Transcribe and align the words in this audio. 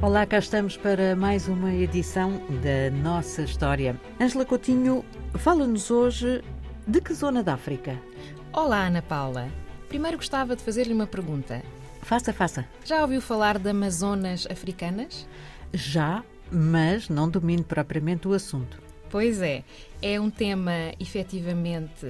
Olá, 0.00 0.24
cá 0.24 0.38
estamos 0.38 0.76
para 0.76 1.16
mais 1.16 1.48
uma 1.48 1.74
edição 1.74 2.40
da 2.62 2.88
nossa 2.96 3.42
história. 3.42 4.00
Ângela 4.20 4.44
Coutinho 4.44 5.04
fala-nos 5.34 5.90
hoje 5.90 6.40
de 6.86 7.00
que 7.00 7.12
zona 7.12 7.42
da 7.42 7.54
África? 7.54 8.00
Olá, 8.52 8.86
Ana 8.86 9.02
Paula. 9.02 9.48
Primeiro 9.88 10.16
gostava 10.16 10.54
de 10.54 10.62
fazer-lhe 10.62 10.94
uma 10.94 11.06
pergunta. 11.06 11.64
Faça, 12.00 12.32
faça. 12.32 12.64
Já 12.84 13.02
ouviu 13.02 13.20
falar 13.20 13.58
de 13.58 13.70
Amazonas 13.70 14.46
africanas? 14.48 15.26
Já, 15.74 16.22
mas 16.50 17.08
não 17.08 17.28
domino 17.28 17.64
propriamente 17.64 18.28
o 18.28 18.32
assunto. 18.32 18.80
Pois 19.10 19.42
é, 19.42 19.64
é 20.00 20.20
um 20.20 20.30
tema 20.30 20.94
efetivamente 21.00 22.06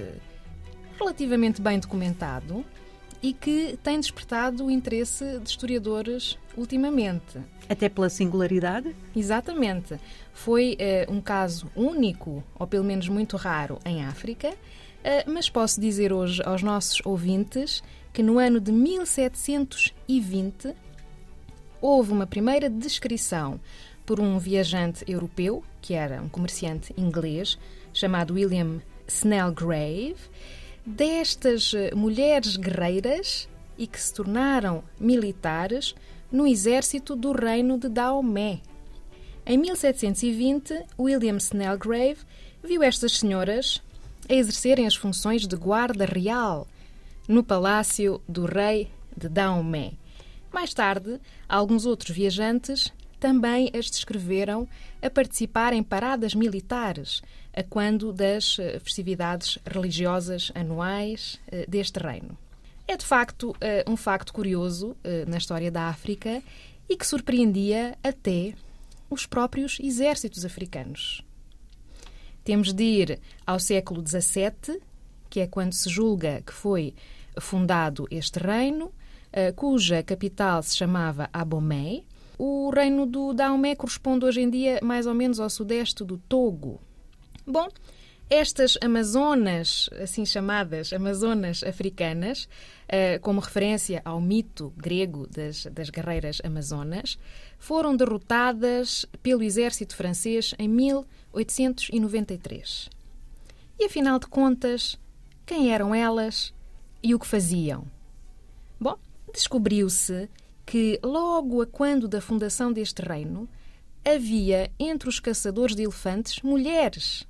relativamente 0.98 1.62
bem 1.62 1.78
documentado 1.78 2.62
e 3.22 3.32
que 3.32 3.78
tem 3.82 3.98
despertado 3.98 4.66
o 4.66 4.70
interesse 4.70 5.38
de 5.38 5.48
historiadores 5.48 6.38
ultimamente. 6.56 7.38
Até 7.68 7.88
pela 7.88 8.08
singularidade? 8.08 8.94
Exatamente. 9.14 9.98
Foi 10.32 10.76
uh, 11.08 11.12
um 11.12 11.20
caso 11.20 11.70
único, 11.74 12.44
ou 12.58 12.66
pelo 12.66 12.84
menos 12.84 13.08
muito 13.08 13.36
raro, 13.36 13.78
em 13.84 14.04
África, 14.04 14.50
uh, 14.50 15.30
mas 15.30 15.50
posso 15.50 15.80
dizer 15.80 16.12
hoje 16.12 16.42
aos 16.44 16.62
nossos 16.62 17.00
ouvintes 17.04 17.82
que 18.12 18.22
no 18.22 18.38
ano 18.38 18.60
de 18.60 18.70
1720 18.72 20.74
houve 21.80 22.12
uma 22.12 22.26
primeira 22.26 22.70
descrição 22.70 23.60
por 24.04 24.20
um 24.20 24.38
viajante 24.38 25.04
europeu, 25.06 25.62
que 25.82 25.94
era 25.94 26.22
um 26.22 26.28
comerciante 26.28 26.94
inglês, 26.96 27.58
chamado 27.92 28.34
William 28.34 28.80
Snellgrave, 29.06 30.16
destas 30.88 31.74
eh, 31.74 31.94
mulheres 31.94 32.56
guerreiras 32.56 33.48
e 33.76 33.86
que 33.86 34.00
se 34.00 34.12
tornaram 34.12 34.82
militares 34.98 35.94
no 36.32 36.46
exército 36.46 37.14
do 37.14 37.32
reino 37.32 37.78
de 37.78 37.88
Daomé. 37.88 38.60
Em 39.44 39.58
1720, 39.58 40.86
William 40.98 41.36
Snellgrave 41.36 42.18
viu 42.62 42.82
estas 42.82 43.18
senhoras 43.18 43.82
a 44.28 44.34
exercerem 44.34 44.86
as 44.86 44.94
funções 44.94 45.46
de 45.46 45.56
guarda 45.56 46.04
real 46.04 46.66
no 47.26 47.44
palácio 47.44 48.20
do 48.26 48.46
rei 48.46 48.90
de 49.16 49.28
Daomé. 49.28 49.92
Mais 50.50 50.72
tarde, 50.72 51.20
alguns 51.46 51.84
outros 51.84 52.16
viajantes 52.16 52.92
também 53.18 53.70
as 53.74 53.90
descreveram 53.90 54.68
a 55.02 55.10
participar 55.10 55.72
em 55.72 55.82
paradas 55.82 56.34
militares, 56.34 57.22
a 57.54 57.62
quando 57.62 58.12
das 58.12 58.58
eh, 58.58 58.78
festividades 58.78 59.58
religiosas 59.66 60.52
anuais 60.54 61.40
eh, 61.48 61.66
deste 61.68 61.98
reino. 61.98 62.36
É 62.86 62.96
de 62.96 63.04
facto 63.04 63.54
eh, 63.60 63.84
um 63.86 63.96
facto 63.96 64.32
curioso 64.32 64.96
na 65.26 65.36
história 65.36 65.70
da 65.70 65.88
África 65.88 66.42
e 66.88 66.96
que 66.96 67.06
surpreendia 67.06 67.98
até 68.02 68.54
os 69.10 69.26
próprios 69.26 69.78
exércitos 69.80 70.44
africanos. 70.44 71.22
Temos 72.44 72.72
de 72.72 72.82
ir 72.82 73.20
ao 73.46 73.58
século 73.58 74.02
XVII, 74.06 74.80
que 75.28 75.40
é 75.40 75.46
quando 75.46 75.74
se 75.74 75.90
julga 75.90 76.42
que 76.46 76.52
foi 76.52 76.94
fundado 77.38 78.06
este 78.10 78.38
reino, 78.38 78.90
cuja 79.54 80.02
capital 80.02 80.62
se 80.62 80.74
chamava 80.74 81.28
Abomey, 81.30 82.06
o 82.38 82.70
reino 82.70 83.04
do 83.04 83.34
Daomé 83.34 83.74
corresponde 83.74 84.24
hoje 84.24 84.40
em 84.40 84.48
dia 84.48 84.78
mais 84.82 85.06
ou 85.06 85.14
menos 85.14 85.40
ao 85.40 85.50
sudeste 85.50 86.04
do 86.04 86.16
Togo. 86.16 86.80
Bom, 87.44 87.68
estas 88.30 88.76
Amazonas, 88.82 89.88
assim 90.02 90.26
chamadas 90.26 90.92
Amazonas 90.92 91.64
africanas, 91.64 92.46
eh, 92.86 93.18
como 93.20 93.40
referência 93.40 94.02
ao 94.04 94.20
mito 94.20 94.70
grego 94.76 95.26
das, 95.26 95.64
das 95.66 95.88
guerreiras 95.88 96.38
Amazonas, 96.44 97.18
foram 97.58 97.96
derrotadas 97.96 99.06
pelo 99.22 99.42
exército 99.42 99.96
francês 99.96 100.54
em 100.58 100.68
1893. 100.68 102.90
E 103.78 103.86
afinal 103.86 104.18
de 104.18 104.26
contas, 104.26 104.98
quem 105.46 105.72
eram 105.72 105.94
elas 105.94 106.52
e 107.02 107.14
o 107.14 107.18
que 107.18 107.26
faziam? 107.26 107.86
Bom, 108.78 108.98
descobriu-se 109.32 110.28
que, 110.68 111.00
logo 111.02 111.62
a 111.62 111.66
quando 111.66 112.06
da 112.06 112.20
fundação 112.20 112.70
deste 112.70 113.00
reino, 113.00 113.48
havia 114.04 114.70
entre 114.78 115.08
os 115.08 115.18
caçadores 115.18 115.74
de 115.74 115.82
elefantes 115.82 116.42
mulheres 116.42 117.26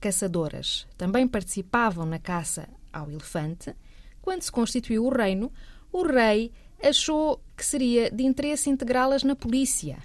caçadoras. 0.00 0.86
Também 0.96 1.26
participavam 1.26 2.06
na 2.06 2.20
caça 2.20 2.68
ao 2.92 3.10
elefante. 3.10 3.74
Quando 4.22 4.42
se 4.42 4.52
constituiu 4.52 5.04
o 5.04 5.08
reino, 5.12 5.50
o 5.90 6.06
rei 6.06 6.52
achou 6.80 7.42
que 7.56 7.66
seria 7.66 8.08
de 8.08 8.22
interesse 8.22 8.70
integrá-las 8.70 9.24
na 9.24 9.34
polícia. 9.34 9.98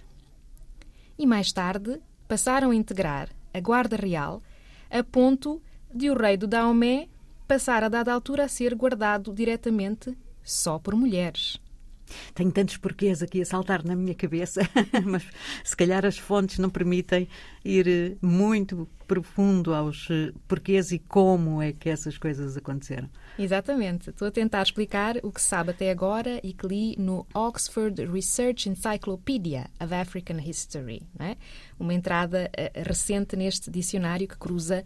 E 1.19 1.27
mais 1.27 1.53
tarde 1.53 2.01
passaram 2.27 2.71
a 2.71 2.75
integrar 2.75 3.29
a 3.53 3.59
Guarda 3.59 3.95
Real, 3.95 4.41
a 4.89 5.03
ponto 5.03 5.61
de 5.93 6.09
o 6.09 6.17
rei 6.17 6.35
do 6.35 6.47
Daomé 6.47 7.09
passar 7.47 7.83
a 7.83 7.89
dada 7.89 8.11
altura 8.11 8.45
a 8.45 8.47
ser 8.47 8.73
guardado 8.73 9.31
diretamente 9.31 10.17
só 10.43 10.79
por 10.79 10.95
mulheres. 10.95 11.59
Tenho 12.33 12.51
tantos 12.51 12.77
porquês 12.77 13.21
aqui 13.21 13.41
a 13.41 13.45
saltar 13.45 13.83
na 13.83 13.95
minha 13.95 14.15
cabeça, 14.15 14.61
mas 15.05 15.23
se 15.63 15.75
calhar 15.75 16.05
as 16.05 16.17
fontes 16.17 16.59
não 16.59 16.69
permitem 16.69 17.27
ir 17.63 17.87
eh, 17.87 18.17
muito 18.21 18.87
profundo 19.07 19.73
aos 19.73 20.07
eh, 20.11 20.31
porquês 20.47 20.91
e 20.91 20.99
como 20.99 21.61
é 21.61 21.73
que 21.73 21.89
essas 21.89 22.17
coisas 22.17 22.55
aconteceram. 22.55 23.09
Exatamente. 23.37 24.11
Estou 24.11 24.27
a 24.27 24.31
tentar 24.31 24.61
explicar 24.61 25.17
o 25.23 25.31
que 25.31 25.41
se 25.41 25.47
sabe 25.47 25.71
até 25.71 25.89
agora 25.89 26.39
e 26.43 26.53
que 26.53 26.67
li 26.67 26.95
no 26.97 27.25
Oxford 27.33 28.05
Research 28.05 28.69
Encyclopedia 28.69 29.67
of 29.79 29.93
African 29.93 30.39
History, 30.39 31.01
é? 31.19 31.35
uma 31.79 31.93
entrada 31.93 32.49
uh, 32.49 32.83
recente 32.87 33.35
neste 33.35 33.71
dicionário 33.71 34.27
que 34.27 34.37
cruza 34.37 34.83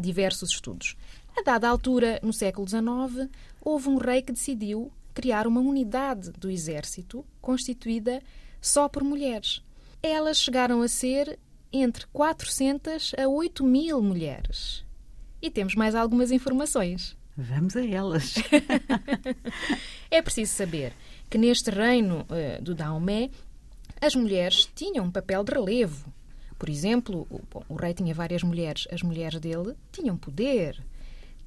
diversos 0.00 0.50
estudos. 0.50 0.96
A 1.36 1.42
dada 1.42 1.68
altura, 1.68 2.20
no 2.22 2.32
século 2.32 2.68
XIX, 2.68 3.28
houve 3.60 3.88
um 3.88 3.96
rei 3.96 4.22
que 4.22 4.32
decidiu 4.32 4.92
criar 5.14 5.46
uma 5.46 5.60
unidade 5.60 6.32
do 6.32 6.50
exército 6.50 7.24
constituída 7.40 8.20
só 8.60 8.88
por 8.88 9.04
mulheres. 9.04 9.62
Elas 10.02 10.38
chegaram 10.38 10.82
a 10.82 10.88
ser 10.88 11.38
entre 11.72 12.06
400 12.12 13.14
a 13.16 13.28
8 13.28 13.64
mil 13.64 14.02
mulheres. 14.02 14.84
E 15.40 15.50
temos 15.50 15.74
mais 15.74 15.94
algumas 15.94 16.30
informações. 16.30 17.16
Vamos 17.36 17.76
a 17.76 17.84
elas. 17.84 18.34
é 20.10 20.22
preciso 20.22 20.52
saber 20.52 20.92
que 21.28 21.36
neste 21.36 21.70
reino 21.70 22.26
uh, 22.30 22.62
do 22.62 22.74
Daomé 22.74 23.30
as 24.00 24.14
mulheres 24.14 24.68
tinham 24.74 25.06
um 25.06 25.10
papel 25.10 25.42
de 25.42 25.52
relevo. 25.52 26.12
Por 26.58 26.68
exemplo, 26.68 27.26
o, 27.28 27.40
bom, 27.50 27.64
o 27.68 27.74
rei 27.74 27.92
tinha 27.92 28.14
várias 28.14 28.42
mulheres. 28.42 28.86
As 28.90 29.02
mulheres 29.02 29.40
dele 29.40 29.74
tinham 29.90 30.16
poder, 30.16 30.80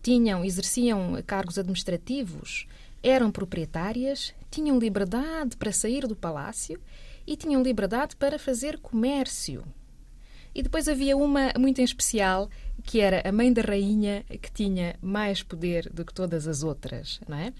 tinham, 0.03 0.44
exerciam 0.44 1.22
cargos 1.25 1.57
administrativos, 1.57 2.67
eram 3.03 3.31
proprietárias, 3.31 4.34
tinham 4.50 4.80
liberdade 4.80 5.56
para 5.58 5.72
sair 5.72 6.08
do 6.08 6.16
palácio 6.16 6.80
e 7.25 7.35
tinham 7.35 7.62
liberdade 7.62 8.16
para 8.16 8.40
fazer 8.40 8.80
comércio. 8.80 9.63
E 10.56 10.63
depois 10.63 10.88
havia 10.88 11.16
uma 11.16 11.53
muito 11.59 11.80
em 11.81 11.84
especial, 11.84 12.50
que 12.84 13.00
era 13.00 13.22
a 13.28 13.31
mãe 13.31 13.53
da 13.53 13.62
rainha, 13.62 14.24
que 14.41 14.52
tinha 14.52 14.96
mais 15.02 15.44
poder 15.44 15.90
do 15.94 16.03
que 16.03 16.13
todas 16.13 16.47
as 16.47 16.63
outras, 16.63 17.19
não 17.28 17.38
é? 17.38 17.53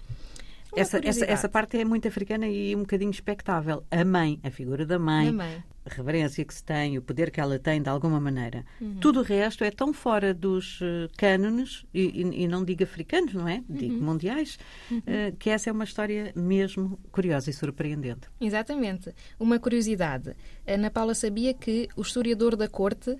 Essa, 0.80 1.00
essa, 1.02 1.24
essa, 1.24 1.48
parte 1.48 1.78
é 1.78 1.84
muito 1.84 2.06
africana 2.08 2.46
e 2.48 2.74
um 2.74 2.80
bocadinho 2.80 3.10
expectável. 3.10 3.84
A 3.90 4.04
mãe, 4.04 4.40
a 4.42 4.50
figura 4.50 4.86
da 4.86 4.98
mãe, 4.98 5.32
mãe. 5.32 5.62
a 5.84 5.94
reverência 5.94 6.44
que 6.44 6.54
se 6.54 6.62
tem, 6.62 6.96
o 6.98 7.02
poder 7.02 7.30
que 7.30 7.40
ela 7.40 7.58
tem 7.58 7.82
de 7.82 7.88
alguma 7.88 8.20
maneira. 8.20 8.64
Uhum. 8.80 8.96
Tudo 9.00 9.20
o 9.20 9.22
resto 9.22 9.64
é 9.64 9.70
tão 9.70 9.92
fora 9.92 10.32
dos 10.32 10.80
uh, 10.80 11.08
cânones, 11.16 11.84
e, 11.92 12.02
e, 12.02 12.44
e, 12.44 12.48
não 12.48 12.64
digo 12.64 12.82
africanos, 12.82 13.34
não 13.34 13.48
é? 13.48 13.62
Digo 13.68 13.94
uhum. 13.94 14.02
mundiais, 14.02 14.58
uhum. 14.90 14.98
Uh, 14.98 15.36
que 15.38 15.50
essa 15.50 15.70
é 15.70 15.72
uma 15.72 15.84
história 15.84 16.32
mesmo 16.34 16.98
curiosa 17.10 17.50
e 17.50 17.52
surpreendente. 17.52 18.28
Exatamente. 18.40 19.14
Uma 19.38 19.58
curiosidade. 19.58 20.34
Ana 20.66 20.90
Paula 20.90 21.14
sabia 21.14 21.54
que 21.54 21.88
o 21.96 22.02
historiador 22.02 22.56
da 22.56 22.68
corte 22.68 23.16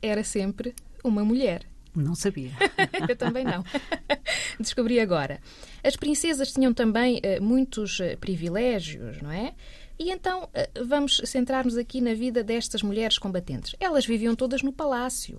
era 0.00 0.24
sempre 0.24 0.74
uma 1.04 1.24
mulher. 1.24 1.66
Não 1.94 2.14
sabia. 2.14 2.50
Eu 3.08 3.16
também 3.16 3.44
não. 3.44 3.62
Descobri 4.58 5.00
agora. 5.00 5.40
As 5.82 5.96
princesas 5.96 6.52
tinham 6.52 6.72
também 6.72 7.18
uh, 7.18 7.42
muitos 7.42 7.98
uh, 8.00 8.16
privilégios, 8.18 9.20
não 9.20 9.30
é? 9.30 9.54
E 9.98 10.10
então 10.10 10.44
uh, 10.44 10.84
vamos 10.84 11.20
centrar-nos 11.24 11.76
aqui 11.76 12.00
na 12.00 12.14
vida 12.14 12.42
destas 12.42 12.82
mulheres 12.82 13.18
combatentes. 13.18 13.74
Elas 13.80 14.06
viviam 14.06 14.34
todas 14.34 14.62
no 14.62 14.72
palácio. 14.72 15.38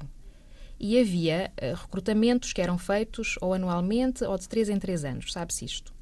E 0.79 0.99
havia 0.99 1.53
recrutamentos 1.79 2.51
que 2.51 2.61
eram 2.61 2.77
feitos 2.77 3.35
ou 3.39 3.53
anualmente 3.53 4.25
ou 4.25 4.37
de 4.37 4.49
três 4.49 4.67
em 4.67 4.77
três 4.77 5.05
anos, 5.05 5.31
sabe-se 5.31 5.63
isto. 5.63 5.93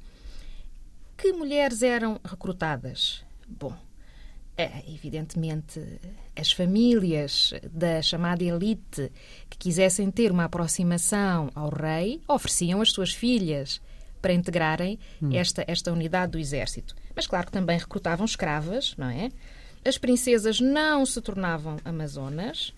Que 1.16 1.32
mulheres 1.32 1.82
eram 1.82 2.18
recrutadas? 2.24 3.22
Bom, 3.46 3.76
evidentemente, 4.88 5.80
as 6.36 6.52
famílias 6.52 7.52
da 7.70 8.02
chamada 8.02 8.42
elite 8.42 9.10
que 9.48 9.58
quisessem 9.58 10.10
ter 10.10 10.30
uma 10.30 10.44
aproximação 10.44 11.50
ao 11.54 11.70
rei 11.70 12.20
ofereciam 12.28 12.80
as 12.80 12.90
suas 12.90 13.12
filhas 13.12 13.80
para 14.20 14.32
integrarem 14.32 14.98
hum. 15.20 15.30
esta, 15.32 15.64
esta 15.66 15.92
unidade 15.92 16.32
do 16.32 16.38
exército. 16.38 16.94
Mas, 17.14 17.26
claro 17.26 17.46
que 17.46 17.52
também 17.52 17.78
recrutavam 17.78 18.24
escravas, 18.24 18.94
não 18.96 19.10
é? 19.10 19.30
As 19.84 19.98
princesas 19.98 20.60
não 20.60 21.04
se 21.04 21.20
tornavam 21.20 21.76
amazonas 21.84 22.72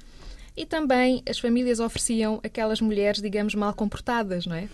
e 0.56 0.64
também 0.64 1.22
as 1.28 1.38
famílias 1.38 1.80
ofereciam 1.80 2.40
aquelas 2.44 2.80
mulheres, 2.80 3.20
digamos, 3.20 3.54
mal 3.54 3.74
comportadas, 3.74 4.46
não 4.46 4.54
é? 4.54 4.68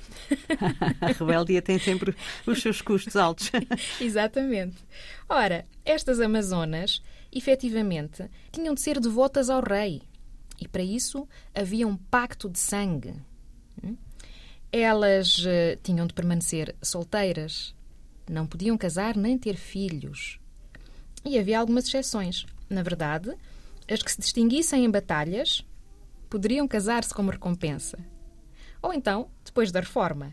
A 1.00 1.06
rebeldia 1.06 1.62
tem 1.62 1.78
sempre 1.78 2.14
os 2.46 2.60
seus 2.60 2.82
custos 2.82 3.16
altos. 3.16 3.50
Exatamente. 4.00 4.76
Ora, 5.28 5.66
estas 5.84 6.20
amazonas, 6.20 7.02
efetivamente, 7.32 8.28
tinham 8.52 8.74
de 8.74 8.80
ser 8.80 9.00
devotas 9.00 9.48
ao 9.48 9.62
rei. 9.62 10.02
E 10.60 10.68
para 10.68 10.82
isso 10.82 11.26
havia 11.54 11.88
um 11.88 11.96
pacto 11.96 12.50
de 12.50 12.58
sangue. 12.58 13.14
Hum? 13.82 13.96
Elas 14.70 15.38
uh, 15.38 15.78
tinham 15.82 16.06
de 16.06 16.12
permanecer 16.12 16.76
solteiras, 16.82 17.74
não 18.28 18.46
podiam 18.46 18.76
casar 18.76 19.16
nem 19.16 19.38
ter 19.38 19.56
filhos. 19.56 20.38
E 21.24 21.38
havia 21.38 21.58
algumas 21.58 21.86
exceções. 21.86 22.44
Na 22.68 22.82
verdade, 22.82 23.34
as 23.88 24.02
que 24.02 24.12
se 24.12 24.20
distinguissem 24.20 24.84
em 24.84 24.90
batalhas 24.90 25.64
poderiam 26.30 26.66
casar-se 26.66 27.12
como 27.12 27.30
recompensa. 27.30 27.98
Ou 28.80 28.94
então, 28.94 29.28
depois 29.44 29.70
da 29.70 29.80
reforma, 29.80 30.32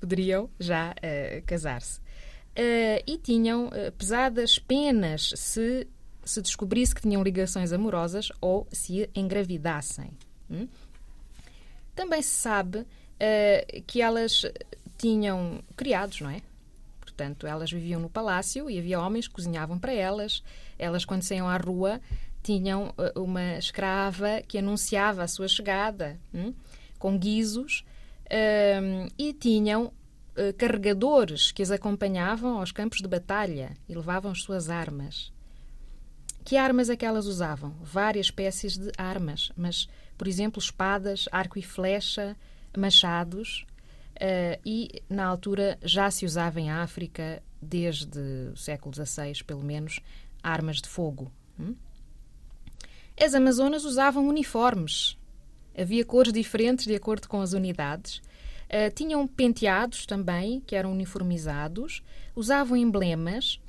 poderiam 0.00 0.50
já 0.58 0.90
uh, 0.90 1.42
casar-se. 1.46 2.00
Uh, 2.00 3.00
e 3.06 3.16
tinham 3.16 3.68
uh, 3.68 3.92
pesadas 3.96 4.58
penas 4.58 5.32
se 5.36 5.86
se 6.22 6.42
descobrisse 6.42 6.94
que 6.94 7.00
tinham 7.00 7.22
ligações 7.22 7.72
amorosas 7.72 8.30
ou 8.42 8.68
se 8.70 9.08
engravidassem. 9.14 10.12
Hum? 10.50 10.68
Também 11.94 12.20
se 12.20 12.28
sabe 12.28 12.86
que 13.86 14.00
elas 14.00 14.44
tinham 14.96 15.62
criados, 15.74 16.20
não 16.20 16.30
é? 16.30 16.42
Portanto, 17.00 17.46
elas 17.46 17.72
viviam 17.72 18.00
no 18.00 18.08
palácio 18.08 18.70
e 18.70 18.78
havia 18.78 19.00
homens 19.00 19.26
que 19.26 19.34
cozinhavam 19.34 19.78
para 19.78 19.92
elas. 19.92 20.42
Elas, 20.78 21.04
quando 21.04 21.22
saíam 21.22 21.48
à 21.48 21.56
rua, 21.56 22.00
tinham 22.42 22.94
eh, 22.98 23.12
uma 23.16 23.58
escrava 23.58 24.42
que 24.46 24.58
anunciava 24.58 25.22
a 25.22 25.28
sua 25.28 25.48
chegada, 25.48 26.18
hum, 26.34 26.52
com 26.98 27.18
guizos, 27.18 27.84
um, 28.30 29.08
e 29.18 29.32
tinham 29.32 29.86
uh, 29.86 30.54
carregadores 30.56 31.50
que 31.50 31.62
as 31.62 31.70
acompanhavam 31.70 32.58
aos 32.58 32.70
campos 32.70 32.98
de 32.98 33.08
batalha 33.08 33.76
e 33.88 33.94
levavam 33.94 34.30
as 34.30 34.42
suas 34.42 34.70
armas. 34.70 35.32
Que 36.44 36.56
armas 36.56 36.88
é 36.88 36.96
usavam? 37.12 37.74
Várias 37.82 38.26
espécies 38.26 38.76
de 38.76 38.90
armas, 38.96 39.52
mas, 39.56 39.88
por 40.16 40.26
exemplo, 40.26 40.60
espadas, 40.60 41.28
arco 41.30 41.58
e 41.58 41.62
flecha, 41.62 42.36
machados, 42.76 43.66
uh, 44.16 44.60
e 44.64 45.02
na 45.08 45.26
altura 45.26 45.78
já 45.82 46.10
se 46.10 46.24
usava 46.24 46.60
em 46.60 46.70
África, 46.70 47.42
desde 47.60 48.18
o 48.52 48.56
século 48.56 48.94
XVI, 48.94 49.44
pelo 49.44 49.62
menos, 49.62 50.00
armas 50.42 50.76
de 50.76 50.88
fogo. 50.88 51.30
Hum? 51.58 51.74
As 53.22 53.34
Amazonas 53.34 53.84
usavam 53.84 54.26
uniformes. 54.26 55.14
Havia 55.78 56.06
cores 56.06 56.32
diferentes 56.32 56.86
de 56.86 56.94
acordo 56.94 57.28
com 57.28 57.42
as 57.42 57.52
unidades. 57.52 58.22
Uh, 58.66 58.90
tinham 58.94 59.26
penteados 59.26 60.06
também, 60.06 60.62
que 60.66 60.74
eram 60.74 60.90
uniformizados. 60.90 62.02
Usavam 62.34 62.78
emblemas 62.78 63.60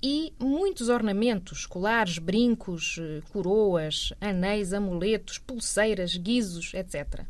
e 0.00 0.32
muitos 0.38 0.88
ornamentos, 0.88 1.66
colares, 1.66 2.18
brincos, 2.18 2.96
eh, 3.00 3.22
coroas, 3.32 4.12
anéis, 4.20 4.72
amuletos, 4.72 5.38
pulseiras, 5.38 6.16
guizos, 6.16 6.74
etc. 6.74 7.24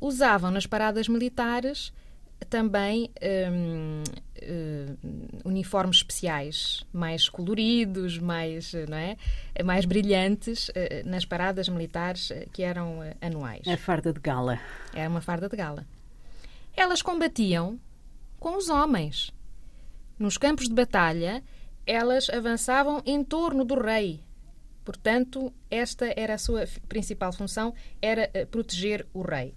Usavam 0.00 0.52
nas 0.52 0.64
paradas 0.64 1.08
militares 1.08 1.92
também 2.48 3.10
um, 3.50 4.04
um, 4.48 4.96
uniformes 5.44 5.98
especiais, 5.98 6.84
mais 6.92 7.28
coloridos, 7.28 8.18
mais, 8.18 8.72
não 8.88 8.96
é? 8.96 9.16
mais 9.64 9.84
brilhantes, 9.84 10.68
uh, 10.68 10.72
nas 11.04 11.24
paradas 11.24 11.68
militares 11.68 12.30
uh, 12.30 12.48
que 12.52 12.62
eram 12.62 13.00
uh, 13.00 13.14
anuais. 13.20 13.66
A 13.66 13.76
farda 13.76 14.12
de 14.12 14.20
gala. 14.20 14.58
Era 14.94 15.08
uma 15.08 15.20
farda 15.20 15.48
de 15.48 15.56
gala. 15.56 15.86
Elas 16.76 17.02
combatiam 17.02 17.78
com 18.38 18.56
os 18.56 18.68
homens. 18.68 19.32
Nos 20.18 20.36
campos 20.38 20.68
de 20.68 20.74
batalha, 20.74 21.42
elas 21.86 22.28
avançavam 22.30 23.02
em 23.04 23.22
torno 23.22 23.64
do 23.64 23.80
rei. 23.80 24.20
Portanto, 24.84 25.52
esta 25.70 26.12
era 26.16 26.34
a 26.34 26.38
sua 26.38 26.66
principal 26.88 27.32
função, 27.32 27.74
era 28.00 28.30
proteger 28.50 29.06
o 29.12 29.20
rei 29.20 29.54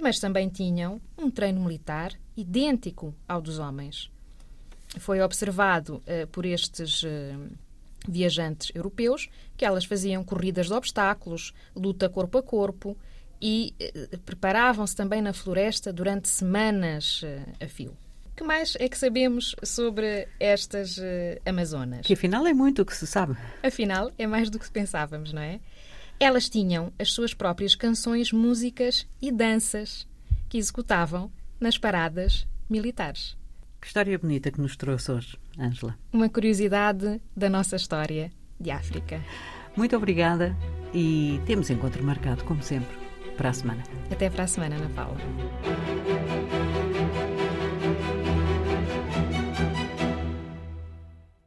mas 0.00 0.18
também 0.20 0.48
tinham 0.48 1.00
um 1.18 1.30
treino 1.30 1.60
militar 1.60 2.12
idêntico 2.36 3.14
ao 3.26 3.40
dos 3.40 3.58
homens. 3.58 4.10
Foi 4.98 5.20
observado 5.20 5.96
uh, 5.96 6.26
por 6.28 6.44
estes 6.44 7.02
uh, 7.02 7.08
viajantes 8.08 8.72
europeus 8.74 9.28
que 9.56 9.64
elas 9.64 9.84
faziam 9.84 10.24
corridas 10.24 10.66
de 10.66 10.72
obstáculos, 10.72 11.54
luta 11.76 12.08
corpo 12.08 12.38
a 12.38 12.42
corpo 12.42 12.96
e 13.40 13.74
uh, 13.80 14.18
preparavam-se 14.18 14.96
também 14.96 15.22
na 15.22 15.32
floresta 15.32 15.92
durante 15.92 16.28
semanas 16.28 17.22
a 17.60 17.68
fio. 17.68 17.96
O 18.32 18.36
que 18.40 18.44
mais 18.44 18.74
é 18.80 18.88
que 18.88 18.96
sabemos 18.96 19.54
sobre 19.62 20.26
estas 20.40 20.98
Amazonas? 21.44 22.06
Que 22.06 22.14
afinal 22.14 22.46
é 22.46 22.54
muito 22.54 22.80
o 22.80 22.86
que 22.86 22.96
se 22.96 23.06
sabe. 23.06 23.36
Afinal, 23.62 24.10
é 24.16 24.26
mais 24.26 24.48
do 24.48 24.58
que 24.58 24.70
pensávamos, 24.70 25.30
não 25.30 25.42
é? 25.42 25.60
Elas 26.18 26.48
tinham 26.48 26.90
as 26.98 27.12
suas 27.12 27.34
próprias 27.34 27.74
canções, 27.74 28.32
músicas 28.32 29.06
e 29.20 29.30
danças 29.30 30.06
que 30.48 30.56
executavam 30.56 31.30
nas 31.60 31.76
paradas 31.76 32.46
militares. 32.68 33.39
Que 33.80 33.86
história 33.86 34.18
bonita 34.18 34.50
que 34.50 34.60
nos 34.60 34.76
trouxe 34.76 35.10
hoje, 35.10 35.38
Ângela. 35.58 35.96
Uma 36.12 36.28
curiosidade 36.28 37.20
da 37.34 37.48
nossa 37.48 37.76
história 37.76 38.30
de 38.60 38.70
África. 38.70 39.20
Muito 39.76 39.96
obrigada 39.96 40.54
e 40.92 41.40
temos 41.46 41.70
encontro 41.70 42.02
marcado, 42.04 42.44
como 42.44 42.62
sempre, 42.62 42.94
para 43.36 43.50
a 43.50 43.52
semana. 43.52 43.82
Até 44.10 44.28
para 44.28 44.44
a 44.44 44.46
semana, 44.46 44.76
Ana 44.76 44.90
Paula. 44.90 45.18